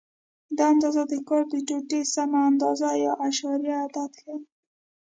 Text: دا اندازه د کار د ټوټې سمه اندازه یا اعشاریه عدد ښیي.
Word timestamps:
دا 0.57 0.63
اندازه 0.73 1.01
د 1.11 1.13
کار 1.29 1.43
د 1.51 1.55
ټوټې 1.67 2.01
سمه 2.13 2.39
اندازه 2.49 2.89
یا 3.05 3.11
اعشاریه 3.25 3.77
عدد 3.85 4.11
ښیي. 4.19 4.37